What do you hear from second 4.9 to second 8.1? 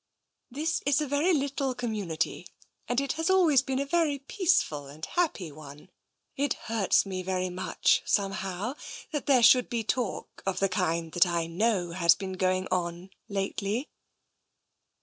happy one. It hurts me very much,